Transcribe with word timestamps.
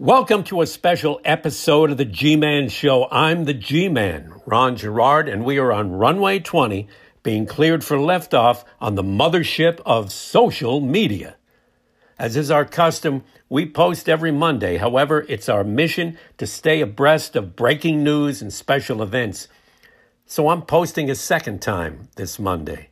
Welcome 0.00 0.44
to 0.44 0.62
a 0.62 0.66
special 0.66 1.20
episode 1.26 1.90
of 1.90 1.98
the 1.98 2.06
G 2.06 2.34
Man 2.34 2.70
Show. 2.70 3.06
I'm 3.10 3.44
the 3.44 3.52
G 3.52 3.90
Man, 3.90 4.32
Ron 4.46 4.74
Gerard, 4.74 5.28
and 5.28 5.44
we 5.44 5.58
are 5.58 5.70
on 5.70 5.92
runway 5.92 6.38
20 6.38 6.88
being 7.22 7.44
cleared 7.44 7.84
for 7.84 7.98
liftoff 7.98 8.64
on 8.80 8.94
the 8.94 9.02
mothership 9.02 9.78
of 9.84 10.10
social 10.10 10.80
media. 10.80 11.36
As 12.18 12.34
is 12.34 12.50
our 12.50 12.64
custom, 12.64 13.24
we 13.50 13.66
post 13.66 14.08
every 14.08 14.32
Monday. 14.32 14.78
However, 14.78 15.26
it's 15.28 15.50
our 15.50 15.64
mission 15.64 16.16
to 16.38 16.46
stay 16.46 16.80
abreast 16.80 17.36
of 17.36 17.54
breaking 17.54 18.02
news 18.02 18.40
and 18.40 18.50
special 18.50 19.02
events. 19.02 19.48
So 20.24 20.48
I'm 20.48 20.62
posting 20.62 21.10
a 21.10 21.14
second 21.14 21.60
time 21.60 22.08
this 22.16 22.38
Monday. 22.38 22.88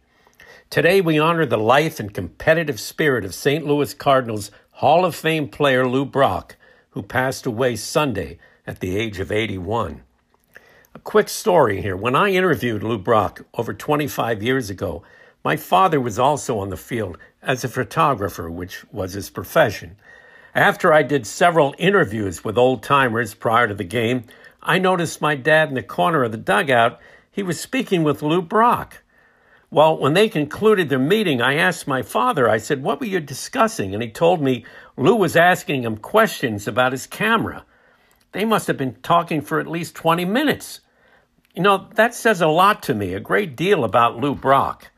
Today, 0.69 1.01
we 1.01 1.19
honor 1.19 1.47
the 1.47 1.57
life 1.57 2.01
and 2.01 2.13
competitive 2.13 2.79
spirit 2.79 3.25
of 3.25 3.35
St. 3.35 3.65
Louis 3.65 3.95
Cardinals 3.95 4.51
Hall 4.73 5.07
of 5.07 5.17
Fame 5.17 5.49
player 5.49 5.89
Lou 5.89 6.05
Brock 6.05 6.57
who 6.91 7.03
passed 7.03 7.47
away 7.47 7.77
Sunday 7.77 8.39
at 8.67 8.81
the 8.81 8.97
age 8.97 9.19
of 9.21 9.33
81. 9.33 10.03
A 10.95 10.99
quick 10.99 11.29
story 11.29 11.81
here. 11.81 11.97
When 11.97 12.17
I 12.17 12.31
interviewed 12.31 12.83
Lou 12.83 12.99
Brock 12.99 13.45
over 13.55 13.73
25 13.73 14.43
years 14.43 14.71
ago, 14.71 15.03
my 15.45 15.57
father 15.57 16.01
was 16.01 16.19
also 16.19 16.59
on 16.59 16.71
the 16.71 16.77
field 16.77 17.19
as 17.43 17.63
a 17.63 17.69
photographer, 17.69 18.51
which 18.51 18.85
was 18.93 19.13
his 19.13 19.31
profession. 19.31 19.97
After 20.55 20.93
I 20.93 21.03
did 21.03 21.27
several 21.27 21.75
interviews 21.79 22.43
with 22.43 22.59
old 22.59 22.83
timers 22.83 23.35
prior 23.35 23.69
to 23.69 23.75
the 23.75 23.85
game, 23.85 24.25
I 24.63 24.79
noticed 24.79 25.21
my 25.21 25.37
dad 25.37 25.69
in 25.69 25.75
the 25.75 25.83
corner 25.83 26.25
of 26.25 26.33
the 26.33 26.39
dugout. 26.39 27.01
He 27.31 27.43
was 27.43 27.61
speaking 27.61 28.03
with 28.03 28.23
Lou 28.23 28.43
Brock. 28.43 29.03
Well, 29.71 29.99
when 29.99 30.15
they 30.15 30.31
concluded 30.31 30.89
their 30.89 30.99
meeting, 30.99 31.43
I 31.43 31.57
asked 31.57 31.87
my 31.87 32.01
father, 32.01 32.49
I 32.49 32.57
said, 32.57 32.83
What 32.83 33.01
were 33.01 33.07
you 33.07 33.21
discussing? 33.21 33.93
And 33.93 34.03
he 34.03 34.11
told 34.11 34.41
me 34.41 34.65
Lou 34.97 35.15
was 35.15 35.37
asking 35.37 35.83
him 35.83 35.99
questions 35.99 36.67
about 36.67 36.93
his 36.93 37.07
camera. 37.07 37.67
They 38.33 38.47
must 38.47 38.67
have 38.67 38.79
been 38.79 38.97
talking 39.03 39.43
for 39.43 39.61
at 39.61 39.67
least 39.67 39.95
20 39.95 40.25
minutes. 40.25 40.81
You 41.55 41.63
know, 41.63 41.89
that 41.97 42.15
says 42.15 42.41
a 42.41 42.47
lot 42.47 42.83
to 42.85 42.95
me, 42.95 43.13
a 43.13 43.21
great 43.21 43.57
deal 43.57 43.85
about 43.85 44.17
Lou 44.17 44.35
Brock. 44.35 44.91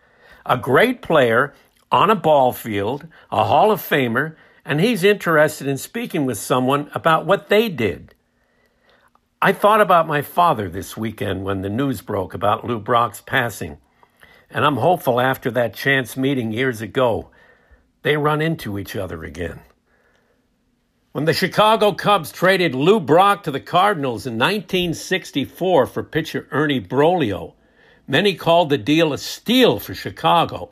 A 0.47 0.56
great 0.56 1.02
player 1.02 1.52
on 1.91 2.11
a 2.11 2.17
ball 2.17 2.52
field, 2.52 3.08
a 3.30 3.45
Hall 3.45 3.73
of 3.73 3.80
Famer, 3.80 4.36
and 4.64 4.80
he's 4.80 5.02
interested 5.02 5.67
in 5.67 5.78
speaking 5.78 6.27
with 6.27 6.39
someone 6.39 6.91
about 6.95 7.27
what 7.27 7.48
they 7.48 7.69
did. 7.69 8.14
I 9.42 9.52
thought 9.52 9.80
about 9.80 10.06
my 10.06 10.23
father 10.23 10.69
this 10.69 10.97
weekend 10.97 11.45
when 11.45 11.62
the 11.62 11.70
news 11.70 12.02
broke 12.02 12.34
about 12.34 12.64
Lou 12.64 12.78
Brock's 12.78 13.20
passing. 13.20 13.78
And 14.51 14.65
I'm 14.65 14.77
hopeful 14.77 15.20
after 15.20 15.51
that 15.53 15.75
chance 15.75 16.17
meeting 16.17 16.53
years 16.53 16.81
ago, 16.81 17.31
they 18.03 18.17
run 18.17 18.43
into 18.43 18.79
each 18.79 18.97
other 18.97 19.23
again. 19.25 19.61
When 21.12 21.25
the 21.25 21.33
Chicago 21.33 21.92
Cubs 21.92 22.33
traded 22.33 22.75
Lou 22.75 23.01
Brock 23.01 23.42
to 23.45 23.51
the 23.51 23.61
Cardinals 23.61 24.27
in 24.27 24.34
1964 24.34 25.87
for 25.87 26.03
pitcher 26.03 26.47
Ernie 26.51 26.81
Broglio, 26.81 27.55
many 28.07 28.34
called 28.34 28.70
the 28.70 28.79
deal 28.79 29.12
a 29.12 29.19
steal 29.19 29.79
for 29.79 29.95
Chicago. 29.95 30.70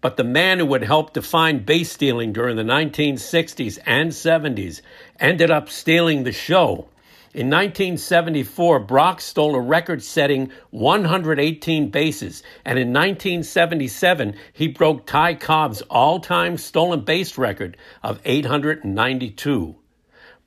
But 0.00 0.16
the 0.16 0.24
man 0.24 0.58
who 0.58 0.66
would 0.66 0.84
help 0.84 1.12
define 1.12 1.64
base 1.64 1.92
stealing 1.92 2.32
during 2.32 2.56
the 2.56 2.62
1960s 2.62 3.78
and 3.84 4.10
70s 4.10 4.80
ended 5.18 5.50
up 5.50 5.68
stealing 5.68 6.22
the 6.22 6.32
show 6.32 6.88
in 7.32 7.48
1974, 7.48 8.80
Brock 8.80 9.20
stole 9.20 9.54
a 9.54 9.60
record 9.60 10.02
setting 10.02 10.50
118 10.70 11.88
bases, 11.88 12.42
and 12.64 12.76
in 12.76 12.88
1977, 12.88 14.34
he 14.52 14.66
broke 14.66 15.06
Ty 15.06 15.34
Cobb's 15.34 15.80
all 15.82 16.18
time 16.18 16.56
stolen 16.56 17.02
base 17.02 17.38
record 17.38 17.76
of 18.02 18.20
892. 18.24 19.76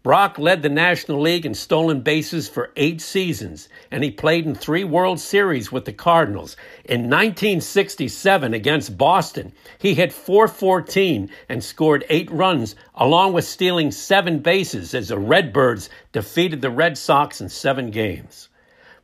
Brock 0.04 0.38
led 0.38 0.62
the 0.62 0.70
National 0.70 1.22
League 1.22 1.46
in 1.46 1.54
stolen 1.54 2.02
bases 2.02 2.50
for 2.50 2.74
eight 2.76 3.00
seasons, 3.00 3.70
and 3.90 4.04
he 4.04 4.12
played 4.12 4.46
in 4.46 4.54
three 4.54 4.84
World 4.84 5.18
Series 5.18 5.72
with 5.72 5.86
the 5.86 5.94
Cardinals. 5.94 6.58
In 6.84 7.04
1967 7.04 8.54
against 8.54 8.98
Boston, 8.98 9.54
he 9.78 9.94
hit 9.94 10.12
414 10.12 11.30
and 11.48 11.64
scored 11.64 12.04
eight 12.10 12.30
runs, 12.30 12.76
along 12.96 13.32
with 13.32 13.46
stealing 13.46 13.92
seven 13.92 14.40
bases 14.40 14.94
as 14.94 15.08
the 15.08 15.18
Redbirds 15.18 15.90
defeated 16.12 16.62
the 16.62 16.70
Red 16.70 16.98
Sox 16.98 17.40
in 17.40 17.48
seven 17.48 17.90
games. 17.90 18.50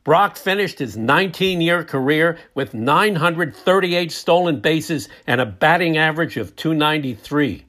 Brock 0.04 0.36
finished 0.36 0.78
his 0.78 0.98
19 0.98 1.62
year 1.62 1.82
career 1.82 2.36
with 2.54 2.74
938 2.74 4.12
stolen 4.12 4.60
bases 4.60 5.08
and 5.26 5.40
a 5.40 5.46
batting 5.46 5.96
average 5.96 6.36
of 6.36 6.54
293. 6.56 7.64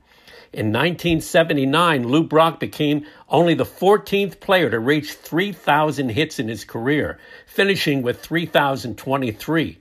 In 0.53 0.67
1979, 0.67 2.09
Lou 2.09 2.23
Brock 2.23 2.59
became 2.59 3.06
only 3.29 3.53
the 3.53 3.63
14th 3.63 4.41
player 4.41 4.69
to 4.69 4.79
reach 4.79 5.13
3,000 5.13 6.09
hits 6.09 6.39
in 6.39 6.50
his 6.50 6.66
career, 6.66 7.19
finishing 7.45 8.01
with 8.01 8.19
3,023. 8.19 9.78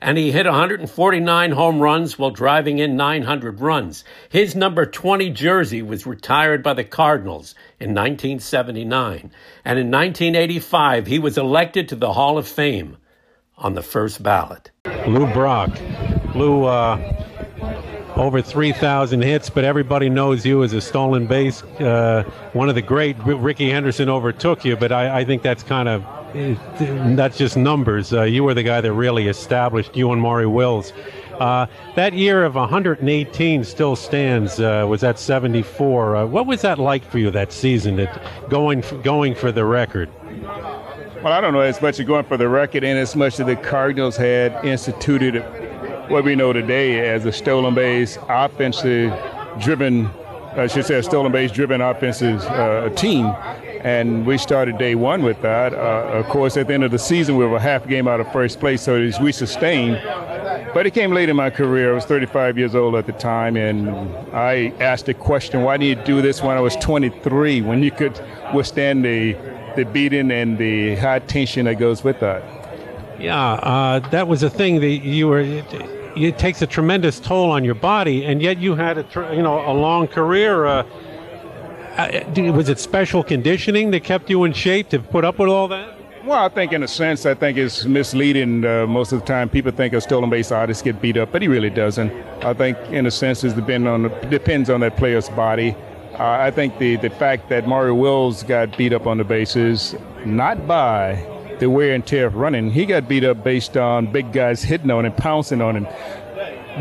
And 0.00 0.18
he 0.18 0.32
hit 0.32 0.46
149 0.46 1.52
home 1.52 1.78
runs 1.78 2.18
while 2.18 2.30
driving 2.30 2.80
in 2.80 2.96
900 2.96 3.60
runs. 3.60 4.02
His 4.28 4.56
number 4.56 4.86
20 4.86 5.30
jersey 5.30 5.82
was 5.82 6.04
retired 6.04 6.64
by 6.64 6.74
the 6.74 6.84
Cardinals 6.84 7.54
in 7.78 7.90
1979. 7.90 9.30
And 9.64 9.78
in 9.78 9.90
1985, 9.90 11.06
he 11.06 11.20
was 11.20 11.38
elected 11.38 11.88
to 11.88 11.96
the 11.96 12.12
Hall 12.12 12.38
of 12.38 12.48
Fame 12.48 12.96
on 13.56 13.74
the 13.74 13.82
first 13.82 14.20
ballot. 14.20 14.72
Lou 15.06 15.32
Brock. 15.32 15.78
Lou, 16.34 16.64
uh 16.64 17.17
over 18.18 18.42
3,000 18.42 19.22
hits, 19.22 19.48
but 19.48 19.64
everybody 19.64 20.08
knows 20.10 20.44
you 20.44 20.64
as 20.64 20.72
a 20.72 20.80
stolen 20.80 21.26
base. 21.26 21.62
Uh, 21.62 22.24
one 22.52 22.68
of 22.68 22.74
the 22.74 22.82
great, 22.82 23.16
Rickey 23.24 23.70
Henderson 23.70 24.08
overtook 24.08 24.64
you, 24.64 24.76
but 24.76 24.90
I, 24.90 25.20
I 25.20 25.24
think 25.24 25.42
that's 25.42 25.62
kind 25.62 25.88
of, 25.88 26.04
that's 27.16 27.38
just 27.38 27.56
numbers. 27.56 28.12
Uh, 28.12 28.22
you 28.22 28.42
were 28.42 28.54
the 28.54 28.64
guy 28.64 28.80
that 28.80 28.92
really 28.92 29.28
established 29.28 29.96
you 29.96 30.10
and 30.10 30.20
Maury 30.20 30.48
Wills. 30.48 30.92
Uh, 31.38 31.66
that 31.94 32.12
year 32.12 32.44
of 32.44 32.56
118 32.56 33.62
still 33.62 33.94
stands. 33.94 34.58
Uh, 34.58 34.84
was 34.88 35.00
that 35.00 35.20
74? 35.20 36.16
Uh, 36.16 36.26
what 36.26 36.46
was 36.46 36.62
that 36.62 36.80
like 36.80 37.04
for 37.04 37.18
you 37.18 37.30
that 37.30 37.52
season? 37.52 37.94
That 37.96 38.50
going 38.50 38.82
going 39.04 39.36
for 39.36 39.52
the 39.52 39.64
record. 39.64 40.10
Well, 41.22 41.32
I 41.32 41.40
don't 41.40 41.52
know 41.52 41.60
as 41.60 41.80
much 41.80 42.00
as 42.00 42.06
going 42.06 42.24
for 42.24 42.36
the 42.36 42.48
record, 42.48 42.82
and 42.82 42.98
as 42.98 43.14
much 43.14 43.38
as 43.38 43.46
the 43.46 43.54
Cardinals 43.54 44.16
had 44.16 44.64
instituted 44.64 45.44
what 46.08 46.24
we 46.24 46.34
know 46.34 46.52
today 46.52 47.08
as 47.08 47.24
a 47.26 47.32
stolen 47.32 47.74
base 47.74 48.18
offensive 48.28 49.12
driven, 49.60 50.06
I 50.54 50.66
should 50.66 50.86
say, 50.86 50.98
a 50.98 51.02
stolen 51.02 51.32
base 51.32 51.52
driven 51.52 51.80
offensive 51.80 52.40
uh, 52.42 52.88
team. 52.90 53.26
And 53.82 54.26
we 54.26 54.38
started 54.38 54.78
day 54.78 54.94
one 54.94 55.22
with 55.22 55.40
that. 55.42 55.72
Uh, 55.72 56.10
of 56.14 56.26
course, 56.26 56.56
at 56.56 56.66
the 56.66 56.74
end 56.74 56.84
of 56.84 56.90
the 56.90 56.98
season, 56.98 57.36
we 57.36 57.46
were 57.46 57.56
a 57.56 57.60
half 57.60 57.86
game 57.86 58.08
out 58.08 58.20
of 58.20 58.32
first 58.32 58.58
place, 58.58 58.82
so 58.82 59.10
we 59.20 59.32
sustained. 59.32 60.00
But 60.74 60.86
it 60.86 60.94
came 60.94 61.12
late 61.12 61.28
in 61.28 61.36
my 61.36 61.50
career. 61.50 61.92
I 61.92 61.94
was 61.94 62.04
35 62.04 62.58
years 62.58 62.74
old 62.74 62.94
at 62.96 63.06
the 63.06 63.12
time, 63.12 63.56
and 63.56 63.90
I 64.34 64.72
asked 64.80 65.06
the 65.06 65.14
question, 65.14 65.62
why 65.62 65.76
did 65.76 65.86
you 65.86 66.04
do 66.04 66.22
this 66.22 66.42
when 66.42 66.56
I 66.56 66.60
was 66.60 66.74
23, 66.76 67.62
when 67.62 67.82
you 67.82 67.90
could 67.90 68.20
withstand 68.54 69.04
the, 69.04 69.34
the 69.76 69.84
beating 69.84 70.30
and 70.30 70.58
the 70.58 70.96
high 70.96 71.20
tension 71.20 71.66
that 71.66 71.78
goes 71.78 72.02
with 72.02 72.18
that? 72.20 72.42
Yeah, 73.20 73.52
uh, 73.52 73.98
that 74.10 74.28
was 74.28 74.42
a 74.42 74.50
thing 74.50 74.80
that 74.80 74.88
you 74.88 75.28
were 75.28 75.42
it 76.26 76.38
takes 76.38 76.62
a 76.62 76.66
tremendous 76.66 77.20
toll 77.20 77.50
on 77.50 77.64
your 77.64 77.74
body, 77.74 78.24
and 78.24 78.42
yet 78.42 78.58
you 78.58 78.74
had 78.74 78.98
a 78.98 79.34
you 79.34 79.42
know 79.42 79.60
a 79.70 79.72
long 79.72 80.08
career. 80.08 80.66
Uh, 80.66 80.82
uh 81.96 82.52
was 82.52 82.68
it 82.68 82.78
special 82.78 83.22
conditioning 83.22 83.90
that 83.90 84.04
kept 84.04 84.30
you 84.30 84.44
in 84.44 84.52
shape 84.52 84.88
to 84.90 84.98
put 84.98 85.24
up 85.24 85.38
with 85.38 85.48
all 85.48 85.68
that? 85.68 85.94
Well, 86.24 86.44
I 86.44 86.48
think 86.48 86.72
in 86.72 86.82
a 86.82 86.88
sense, 86.88 87.24
I 87.26 87.34
think 87.34 87.56
it's 87.56 87.84
misleading. 87.84 88.64
Uh, 88.64 88.86
most 88.86 89.12
of 89.12 89.20
the 89.20 89.26
time, 89.26 89.48
people 89.48 89.72
think 89.72 89.94
a 89.94 90.00
stolen 90.00 90.28
base 90.28 90.52
artist 90.52 90.84
get 90.84 91.00
beat 91.00 91.16
up, 91.16 91.32
but 91.32 91.40
he 91.40 91.48
really 91.48 91.70
doesn't. 91.70 92.12
I 92.44 92.52
think 92.52 92.76
in 92.90 93.06
a 93.06 93.10
sense, 93.10 93.44
it 93.44 93.54
depend 93.56 93.88
on 93.88 94.02
depends 94.28 94.68
on 94.68 94.80
that 94.80 94.96
player's 94.96 95.28
body. 95.30 95.74
Uh, 96.18 96.24
I 96.24 96.50
think 96.50 96.78
the, 96.78 96.96
the 96.96 97.10
fact 97.10 97.48
that 97.48 97.68
Maury 97.68 97.92
Wills 97.92 98.42
got 98.42 98.76
beat 98.76 98.92
up 98.92 99.06
on 99.06 99.18
the 99.18 99.24
bases, 99.24 99.94
not 100.24 100.66
by 100.66 101.14
the 101.58 101.70
wear 101.70 101.94
and 101.94 102.06
tear 102.06 102.26
of 102.26 102.34
running. 102.34 102.70
He 102.70 102.86
got 102.86 103.08
beat 103.08 103.24
up 103.24 103.42
based 103.42 103.76
on 103.76 104.10
big 104.12 104.32
guys 104.32 104.62
hitting 104.62 104.90
on 104.90 105.04
him, 105.04 105.12
pouncing 105.12 105.60
on 105.60 105.76
him. 105.76 105.86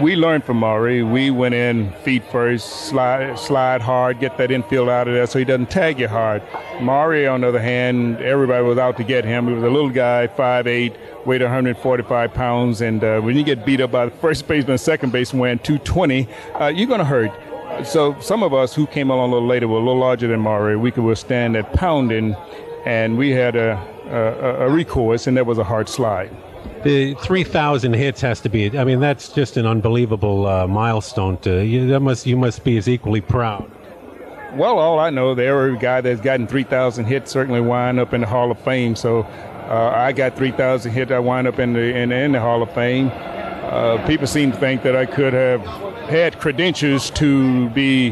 We 0.01 0.15
learned 0.15 0.43
from 0.43 0.57
Maury. 0.57 1.01
We 1.01 1.31
went 1.31 1.55
in 1.55 1.91
feet 2.03 2.23
first, 2.31 2.87
slide, 2.87 3.39
slide 3.39 3.81
hard, 3.81 4.19
get 4.19 4.37
that 4.37 4.51
infield 4.51 4.89
out 4.89 5.07
of 5.07 5.15
there 5.15 5.25
so 5.25 5.39
he 5.39 5.45
doesn't 5.45 5.71
tag 5.71 5.99
you 5.99 6.07
hard. 6.07 6.43
Maury, 6.79 7.25
on 7.25 7.41
the 7.41 7.47
other 7.47 7.59
hand, 7.59 8.21
everybody 8.21 8.63
was 8.63 8.77
out 8.77 8.97
to 8.97 9.03
get 9.03 9.25
him. 9.25 9.47
He 9.47 9.53
was 9.53 9.63
a 9.63 9.69
little 9.69 9.89
guy, 9.89 10.27
5'8", 10.27 11.25
weighed 11.25 11.41
145 11.41 12.33
pounds, 12.33 12.81
and 12.81 13.03
uh, 13.03 13.21
when 13.21 13.35
you 13.35 13.43
get 13.43 13.65
beat 13.65 13.81
up 13.81 13.89
by 13.89 14.05
the 14.05 14.11
first 14.11 14.47
baseman, 14.47 14.77
second 14.77 15.11
baseman 15.11 15.41
weighing 15.41 15.59
220, 15.59 16.27
uh, 16.61 16.67
you're 16.67 16.87
going 16.87 16.99
to 16.99 17.05
hurt. 17.05 17.31
So 17.83 18.19
some 18.19 18.43
of 18.43 18.53
us 18.53 18.75
who 18.75 18.85
came 18.85 19.09
along 19.09 19.31
a 19.31 19.33
little 19.33 19.47
later 19.47 19.67
were 19.67 19.77
a 19.77 19.79
little 19.79 19.99
larger 19.99 20.27
than 20.27 20.41
Maury. 20.41 20.77
We 20.77 20.91
could 20.91 21.05
withstand 21.05 21.55
that 21.55 21.73
pounding, 21.73 22.35
and 22.85 23.17
we 23.17 23.31
had 23.31 23.55
a 23.55 23.96
a, 24.09 24.67
a 24.67 24.69
recourse, 24.69 25.27
and 25.27 25.37
that 25.37 25.45
was 25.45 25.57
a 25.57 25.63
hard 25.63 25.89
slide. 25.89 26.35
The 26.83 27.15
3,000 27.15 27.93
hits 27.93 28.21
has 28.21 28.39
to 28.41 28.49
be. 28.49 28.77
I 28.77 28.83
mean, 28.83 28.99
that's 28.99 29.29
just 29.29 29.57
an 29.57 29.65
unbelievable 29.65 30.47
uh, 30.47 30.67
milestone. 30.67 31.37
To 31.39 31.65
you, 31.65 31.87
that 31.87 31.99
must 32.01 32.25
you 32.25 32.37
must 32.37 32.63
be 32.63 32.77
as 32.77 32.87
equally 32.87 33.21
proud. 33.21 33.69
Well, 34.53 34.79
all 34.79 34.99
I 34.99 35.09
know, 35.09 35.35
there 35.35 35.61
every 35.65 35.77
guy 35.77 36.01
that's 36.01 36.21
gotten 36.21 36.47
3,000 36.47 37.05
hits 37.05 37.31
certainly 37.31 37.61
wind 37.61 37.99
up 37.99 38.13
in 38.13 38.21
the 38.21 38.27
Hall 38.27 38.49
of 38.49 38.59
Fame. 38.59 38.95
So 38.95 39.21
uh, 39.21 39.91
I 39.93 40.13
got 40.13 40.35
3,000 40.35 40.91
hits. 40.91 41.11
I 41.11 41.19
wind 41.19 41.47
up 41.47 41.59
in 41.59 41.73
the 41.73 41.95
in, 41.95 42.11
in 42.11 42.31
the 42.31 42.39
Hall 42.39 42.63
of 42.63 42.71
Fame. 42.73 43.11
Uh, 43.13 44.03
people 44.07 44.25
seem 44.25 44.51
to 44.51 44.57
think 44.57 44.83
that 44.83 44.95
I 44.95 45.05
could 45.05 45.33
have 45.33 45.61
had 46.09 46.39
credentials 46.39 47.09
to 47.11 47.69
be 47.71 48.11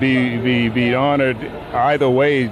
be 0.00 0.36
be, 0.38 0.68
be 0.68 0.94
honored 0.94 1.36
either 1.72 2.10
way 2.10 2.50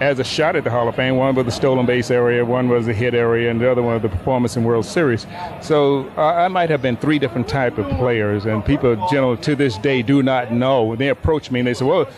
as 0.00 0.18
a 0.18 0.24
shot 0.24 0.56
at 0.56 0.64
the 0.64 0.70
Hall 0.70 0.88
of 0.88 0.96
Fame. 0.96 1.16
One 1.16 1.34
was 1.34 1.46
the 1.46 1.52
stolen 1.52 1.86
base 1.86 2.10
area, 2.10 2.44
one 2.44 2.68
was 2.68 2.86
the 2.86 2.92
hit 2.92 3.14
area, 3.14 3.50
and 3.50 3.60
the 3.60 3.70
other 3.70 3.82
one 3.82 3.94
was 3.94 4.02
the 4.02 4.08
performance 4.08 4.56
in 4.56 4.64
World 4.64 4.86
Series. 4.86 5.26
So 5.62 6.10
uh, 6.16 6.22
I 6.22 6.48
might 6.48 6.70
have 6.70 6.82
been 6.82 6.96
three 6.96 7.18
different 7.18 7.48
type 7.48 7.78
of 7.78 7.88
players, 7.98 8.46
and 8.46 8.64
people 8.64 8.94
generally 9.10 9.36
to 9.42 9.54
this 9.54 9.78
day 9.78 10.02
do 10.02 10.22
not 10.22 10.52
know. 10.52 10.96
They 10.96 11.08
approach 11.08 11.50
me 11.50 11.60
and 11.60 11.66
they 11.66 11.74
say, 11.74 11.84
"Well." 11.84 12.08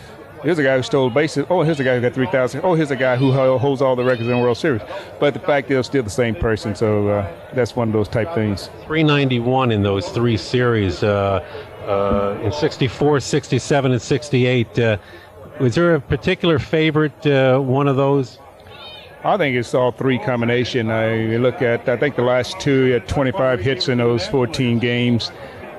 Here's 0.43 0.59
a 0.59 0.63
guy 0.63 0.77
who 0.77 0.83
stole 0.83 1.09
bases. 1.11 1.47
Oh, 1.49 1.63
here's 1.63 1.81
a 1.81 1.83
guy 1.83 1.97
who 1.97 2.03
got 2.03 2.13
3,000. 2.13 2.61
Oh, 2.63 2.75
here's 2.75 2.91
a 2.91 2.97
guy 2.97 3.17
who 3.17 3.33
holds 3.59 3.81
all 3.81 3.97
the 3.97 4.05
records 4.05 4.29
in 4.29 4.37
the 4.37 4.39
World 4.41 4.59
Series. 4.59 4.83
But 5.19 5.33
the 5.33 5.41
fact 5.41 5.67
they're 5.67 5.83
still 5.83 6.03
the 6.03 6.11
same 6.11 6.35
person. 6.35 6.77
So 6.77 7.09
uh, 7.09 7.35
that's 7.55 7.75
one 7.75 7.89
of 7.89 7.95
those 7.95 8.07
type 8.07 8.33
things. 8.35 8.67
391 8.87 9.73
in 9.73 9.83
those 9.83 10.09
three 10.11 10.37
series 10.37 11.03
uh, 11.03 11.45
uh, 11.87 12.39
in 12.45 12.53
64, 12.53 13.21
67, 13.21 13.93
and 13.93 14.01
68. 14.01 15.01
Was 15.61 15.75
there 15.75 15.95
a 15.95 16.01
particular 16.01 16.59
favorite 16.59 17.27
uh, 17.27 17.59
one 17.59 17.89
of 17.89 17.97
those? 17.97 18.39
I 19.25 19.39
think 19.39 19.57
it's 19.57 19.75
all 19.75 19.91
three 19.91 20.19
combination. 20.19 20.91
I 20.91 21.37
look 21.39 21.63
at, 21.63 21.89
I 21.89 21.97
think 21.97 22.17
the 22.17 22.23
last 22.23 22.61
two 22.61 22.93
had 22.93 23.09
25 23.09 23.61
hits 23.61 23.89
in 23.89 23.99
those 23.99 24.27
14 24.27 24.79
games 24.79 25.33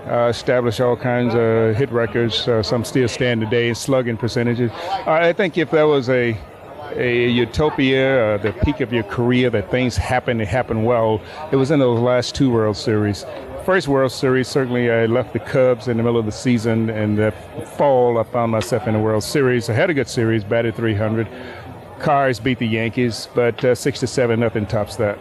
uh, 0.07 0.27
establish 0.29 0.79
all 0.79 0.95
kinds 0.95 1.35
of 1.35 1.75
hit 1.75 1.91
records. 1.91 2.47
Uh, 2.47 2.63
some 2.63 2.83
still 2.83 3.07
stand 3.07 3.41
today, 3.41 3.73
slugging 3.73 4.17
percentages. 4.17 4.71
I 5.05 5.31
think 5.33 5.57
if 5.57 5.71
there 5.71 5.87
was 5.87 6.09
a 6.09 6.37
a 6.95 7.29
utopia, 7.29 8.35
uh, 8.35 8.37
the 8.37 8.53
peak 8.63 8.79
of 8.79 8.91
your 8.91 9.03
career, 9.03 9.49
that 9.51 9.69
things 9.69 9.95
happen, 9.95 10.39
and 10.39 10.49
happen 10.49 10.83
well. 10.83 11.21
It 11.51 11.57
was 11.57 11.69
in 11.69 11.79
those 11.79 11.99
last 11.99 12.33
two 12.33 12.49
World 12.49 12.77
Series. 12.77 13.23
First 13.67 13.89
World 13.89 14.13
Series, 14.13 14.47
certainly 14.47 14.89
I 14.89 15.07
left 15.07 15.33
the 15.33 15.39
Cubs 15.39 15.89
in 15.89 15.97
the 15.97 16.03
middle 16.03 16.17
of 16.17 16.25
the 16.25 16.31
season, 16.31 16.89
and 16.89 17.17
the 17.17 17.33
fall 17.75 18.17
I 18.17 18.23
found 18.23 18.49
myself 18.49 18.87
in 18.87 18.93
the 18.93 18.99
World 19.01 19.25
Series. 19.25 19.69
I 19.69 19.73
had 19.73 19.89
a 19.89 19.93
good 19.93 20.07
series, 20.07 20.45
batted 20.45 20.73
300. 20.73 21.27
Cards 21.99 22.39
beat 22.39 22.59
the 22.59 22.65
Yankees, 22.65 23.27
but 23.35 23.61
uh, 23.65 23.75
six 23.75 23.99
to 23.99 24.07
seven, 24.07 24.39
nothing 24.39 24.67
tops 24.67 24.95
that. 24.95 25.19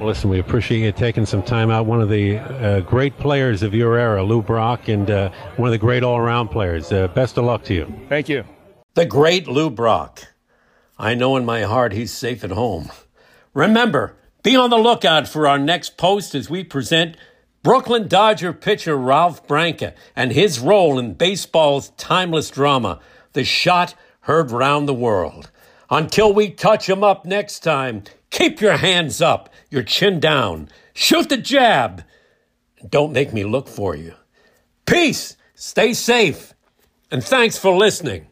Well, 0.00 0.08
listen, 0.08 0.28
we 0.28 0.40
appreciate 0.40 0.80
you 0.80 0.90
taking 0.90 1.24
some 1.24 1.44
time 1.44 1.70
out. 1.70 1.86
One 1.86 2.00
of 2.00 2.08
the 2.08 2.38
uh, 2.38 2.80
great 2.80 3.16
players 3.16 3.62
of 3.62 3.74
your 3.74 3.96
era, 3.96 4.24
Lou 4.24 4.42
Brock, 4.42 4.88
and 4.88 5.08
uh, 5.08 5.30
one 5.54 5.68
of 5.68 5.72
the 5.72 5.78
great 5.78 6.02
all 6.02 6.18
around 6.18 6.48
players. 6.48 6.90
Uh, 6.90 7.06
best 7.06 7.38
of 7.38 7.44
luck 7.44 7.62
to 7.66 7.74
you. 7.74 7.94
Thank 8.08 8.28
you. 8.28 8.42
The 8.94 9.06
great 9.06 9.46
Lou 9.46 9.70
Brock. 9.70 10.20
I 10.98 11.14
know 11.14 11.36
in 11.36 11.44
my 11.44 11.62
heart 11.62 11.92
he's 11.92 12.12
safe 12.12 12.42
at 12.42 12.50
home. 12.50 12.90
Remember, 13.54 14.16
be 14.42 14.56
on 14.56 14.70
the 14.70 14.78
lookout 14.78 15.28
for 15.28 15.46
our 15.46 15.60
next 15.60 15.96
post 15.96 16.34
as 16.34 16.50
we 16.50 16.64
present 16.64 17.16
Brooklyn 17.64 18.08
Dodger 18.08 18.52
pitcher 18.52 18.94
Ralph 18.94 19.48
Branca 19.48 19.94
and 20.14 20.30
his 20.32 20.60
role 20.60 20.98
in 20.98 21.14
baseball's 21.14 21.88
timeless 21.96 22.50
drama, 22.50 23.00
The 23.32 23.42
Shot 23.42 23.94
Heard 24.20 24.50
Round 24.50 24.86
the 24.86 24.92
World. 24.92 25.50
Until 25.88 26.34
we 26.34 26.50
touch 26.50 26.86
him 26.86 27.02
up 27.02 27.24
next 27.24 27.60
time, 27.60 28.04
keep 28.28 28.60
your 28.60 28.76
hands 28.76 29.22
up 29.22 29.48
your 29.70 29.82
chin 29.82 30.20
down. 30.20 30.68
Shoot 30.92 31.30
the 31.30 31.38
jab. 31.38 32.04
Don't 32.86 33.14
make 33.14 33.32
me 33.32 33.44
look 33.44 33.66
for 33.66 33.96
you. 33.96 34.12
Peace. 34.84 35.38
Stay 35.54 35.94
safe. 35.94 36.52
And 37.10 37.24
thanks 37.24 37.56
for 37.56 37.74
listening. 37.74 38.26